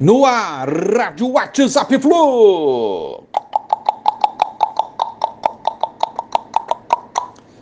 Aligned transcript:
No 0.00 0.24
ar, 0.24 0.68
Rádio 0.68 1.32
WhatsApp 1.32 1.98
Flu. 1.98 3.24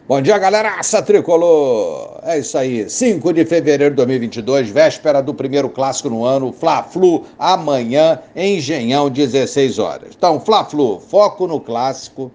Bom 0.06 0.20
dia, 0.20 0.36
galeraça 0.36 1.00
tricolor. 1.00 2.20
É 2.24 2.38
isso 2.38 2.58
aí, 2.58 2.90
5 2.90 3.32
de 3.32 3.46
fevereiro 3.46 3.94
de 3.94 3.96
2022, 3.96 4.68
véspera 4.68 5.22
do 5.22 5.32
primeiro 5.32 5.70
clássico 5.70 6.10
no 6.10 6.26
ano, 6.26 6.52
Fla-Flu, 6.52 7.24
amanhã, 7.38 8.18
Engenhão, 8.36 9.08
16 9.08 9.78
horas. 9.78 10.10
Então, 10.14 10.38
Fla-Flu, 10.38 11.00
foco 11.00 11.46
no 11.46 11.58
clássico. 11.58 12.30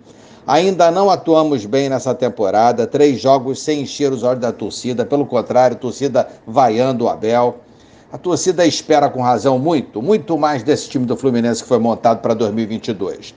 Ainda 0.47 0.89
não 0.89 1.11
atuamos 1.11 1.63
bem 1.67 1.89
nessa 1.89 2.15
temporada, 2.15 2.87
três 2.87 3.21
jogos 3.21 3.61
sem 3.61 3.81
encher 3.81 4.11
os 4.11 4.23
olhos 4.23 4.41
da 4.41 4.51
torcida, 4.51 5.05
pelo 5.05 5.27
contrário, 5.27 5.77
torcida 5.77 6.27
vaiando 6.47 7.05
o 7.05 7.07
Abel. 7.07 7.59
A 8.13 8.17
torcida 8.17 8.65
espera 8.65 9.09
com 9.09 9.21
razão 9.21 9.57
muito, 9.57 10.01
muito 10.01 10.37
mais 10.37 10.63
desse 10.63 10.89
time 10.89 11.05
do 11.05 11.15
Fluminense 11.15 11.63
que 11.63 11.69
foi 11.69 11.79
montado 11.79 12.19
para 12.19 12.33
2022. 12.33 13.33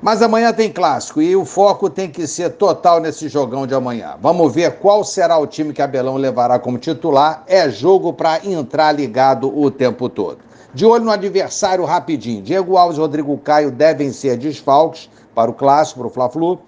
Mas 0.00 0.22
amanhã 0.22 0.52
tem 0.52 0.70
clássico 0.70 1.20
e 1.20 1.34
o 1.34 1.44
foco 1.44 1.90
tem 1.90 2.08
que 2.08 2.24
ser 2.28 2.50
total 2.50 3.00
nesse 3.00 3.28
jogão 3.28 3.66
de 3.66 3.74
amanhã. 3.74 4.14
Vamos 4.20 4.54
ver 4.54 4.78
qual 4.78 5.02
será 5.02 5.36
o 5.36 5.48
time 5.48 5.72
que 5.72 5.82
Abelão 5.82 6.16
levará 6.16 6.60
como 6.60 6.78
titular. 6.78 7.42
É 7.48 7.68
jogo 7.68 8.12
para 8.12 8.46
entrar 8.46 8.92
ligado 8.92 9.52
o 9.52 9.68
tempo 9.68 10.08
todo. 10.08 10.38
De 10.72 10.86
olho 10.86 11.04
no 11.04 11.10
adversário 11.10 11.84
rapidinho. 11.84 12.40
Diego 12.40 12.76
Alves 12.76 12.98
e 12.98 13.00
Rodrigo 13.00 13.36
Caio 13.38 13.72
devem 13.72 14.12
ser 14.12 14.36
desfalques 14.36 15.10
para 15.34 15.50
o 15.50 15.54
clássico, 15.54 16.00
para 16.00 16.08
o 16.08 16.10
Fla-Flu. 16.10 16.60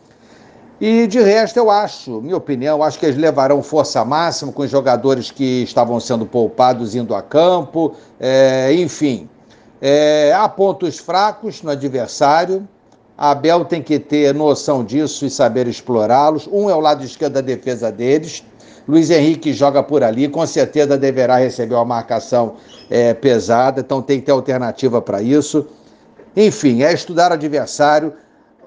E 0.81 1.07
de 1.07 1.21
resto, 1.21 1.57
eu 1.57 1.71
acho, 1.71 2.21
minha 2.21 2.37
opinião, 2.37 2.83
acho 2.83 2.99
que 2.99 3.07
eles 3.07 3.17
levarão 3.17 3.63
força 3.63 4.05
máxima 4.05 4.53
com 4.53 4.63
os 4.63 4.71
jogadores 4.71 5.31
que 5.31 5.63
estavam 5.63 6.01
sendo 6.01 6.27
poupados 6.27 6.95
indo 6.97 7.15
a 7.15 7.23
campo, 7.23 7.95
é, 8.19 8.73
enfim. 8.75 9.29
É, 9.81 10.33
há 10.37 10.49
pontos 10.49 10.99
fracos 10.99 11.63
no 11.63 11.71
adversário. 11.71 12.69
A 13.17 13.31
Abel 13.31 13.65
tem 13.65 13.81
que 13.81 14.01
ter 14.01 14.35
noção 14.35 14.83
disso 14.83 15.25
e 15.25 15.31
saber 15.31 15.69
explorá-los. 15.69 16.49
Um 16.51 16.69
é 16.69 16.75
o 16.75 16.81
lado 16.81 17.05
esquerdo 17.05 17.35
da 17.35 17.41
defesa 17.41 17.93
deles. 17.93 18.43
Luiz 18.87 19.11
Henrique 19.11 19.53
joga 19.53 19.83
por 19.83 20.03
ali, 20.03 20.29
com 20.29 20.47
certeza 20.47 20.99
deverá 20.99 21.37
receber 21.37 21.75
uma 21.75 21.85
marcação 21.85 22.57
é, 22.91 23.15
pesada, 23.15 23.81
então 23.81 24.03
tem 24.03 24.21
que 24.21 24.27
ter 24.27 24.33
alternativa 24.33 25.01
para 25.01 25.23
isso. 25.23 25.67
Enfim, 26.37 26.83
é 26.83 26.93
estudar 26.93 27.31
o 27.31 27.35
adversário, 27.35 28.13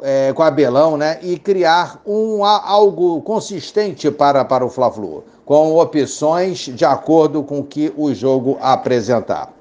é, 0.02 0.32
com 0.34 0.44
Abelão, 0.44 0.98
né? 0.98 1.20
E 1.22 1.38
criar 1.38 2.02
um, 2.06 2.44
algo 2.44 3.22
consistente 3.22 4.10
para, 4.12 4.44
para 4.46 4.66
o 4.66 4.70
Fla-Flu, 4.70 5.24
com 5.46 5.76
opções 5.76 6.60
de 6.60 6.86
acordo 6.86 7.44
com 7.44 7.60
o 7.60 7.64
que 7.64 7.94
o 7.96 8.14
jogo 8.14 8.58
apresentar. 8.62 9.54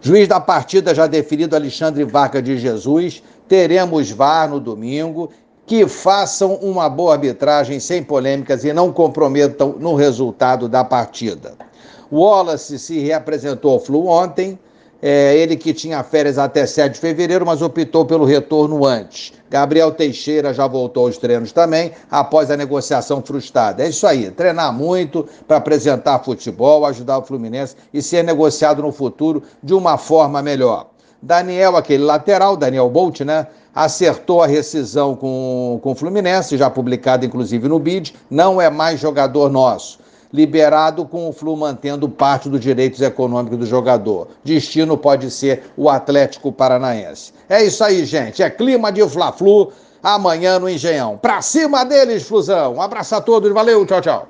Juiz 0.00 0.28
da 0.28 0.38
partida 0.38 0.94
já 0.94 1.06
definido 1.06 1.56
Alexandre 1.56 2.04
Vargas 2.04 2.42
de 2.42 2.58
Jesus. 2.58 3.22
Teremos 3.48 4.10
VAR 4.10 4.48
no 4.48 4.60
domingo. 4.60 5.30
Que 5.66 5.88
façam 5.88 6.56
uma 6.56 6.90
boa 6.90 7.14
arbitragem 7.14 7.80
sem 7.80 8.02
polêmicas 8.02 8.64
e 8.64 8.72
não 8.74 8.92
comprometam 8.92 9.76
no 9.78 9.94
resultado 9.94 10.68
da 10.68 10.84
partida. 10.84 11.54
Wallace 12.12 12.78
se 12.78 13.00
reapresentou 13.00 13.72
ao 13.72 13.80
Flu 13.80 14.06
ontem 14.06 14.58
é, 15.06 15.36
ele 15.36 15.54
que 15.54 15.74
tinha 15.74 16.02
férias 16.02 16.38
até 16.38 16.64
7 16.64 16.94
de 16.94 16.98
fevereiro, 16.98 17.44
mas 17.44 17.60
optou 17.60 18.06
pelo 18.06 18.24
retorno 18.24 18.86
antes. 18.86 19.34
Gabriel 19.50 19.92
Teixeira 19.92 20.54
já 20.54 20.66
voltou 20.66 21.04
aos 21.04 21.18
treinos 21.18 21.52
também, 21.52 21.92
após 22.10 22.50
a 22.50 22.56
negociação 22.56 23.20
frustrada. 23.20 23.84
É 23.84 23.88
isso 23.90 24.06
aí, 24.06 24.30
treinar 24.30 24.72
muito 24.72 25.28
para 25.46 25.58
apresentar 25.58 26.20
futebol, 26.20 26.86
ajudar 26.86 27.18
o 27.18 27.22
Fluminense 27.22 27.76
e 27.92 28.00
ser 28.00 28.24
negociado 28.24 28.80
no 28.80 28.90
futuro 28.90 29.42
de 29.62 29.74
uma 29.74 29.98
forma 29.98 30.40
melhor. 30.40 30.86
Daniel, 31.20 31.76
aquele 31.76 32.02
lateral, 32.02 32.56
Daniel 32.56 32.88
Bolt, 32.88 33.20
né? 33.20 33.46
Acertou 33.74 34.42
a 34.42 34.46
rescisão 34.46 35.14
com, 35.14 35.80
com 35.82 35.92
o 35.92 35.94
Fluminense, 35.94 36.56
já 36.56 36.70
publicado 36.70 37.26
inclusive 37.26 37.68
no 37.68 37.78
BID, 37.78 38.14
não 38.30 38.58
é 38.58 38.70
mais 38.70 39.00
jogador 39.00 39.50
nosso 39.50 39.98
liberado 40.34 41.04
com 41.04 41.28
o 41.28 41.32
Flu 41.32 41.56
mantendo 41.56 42.08
parte 42.08 42.48
dos 42.48 42.60
direitos 42.60 43.00
econômicos 43.00 43.56
do 43.56 43.64
jogador. 43.64 44.26
Destino 44.42 44.98
pode 44.98 45.30
ser 45.30 45.62
o 45.76 45.88
Atlético 45.88 46.50
Paranaense. 46.50 47.32
É 47.48 47.62
isso 47.62 47.84
aí, 47.84 48.04
gente. 48.04 48.42
É 48.42 48.50
clima 48.50 48.90
de 48.90 49.08
Fla-Flu 49.08 49.70
amanhã 50.02 50.58
no 50.58 50.68
Engenhão. 50.68 51.16
Pra 51.16 51.40
cima 51.40 51.84
deles, 51.84 52.24
Flusão. 52.24 52.74
Um 52.74 52.82
abraço 52.82 53.14
a 53.14 53.20
todos, 53.20 53.52
valeu, 53.52 53.86
tchau, 53.86 54.00
tchau. 54.00 54.28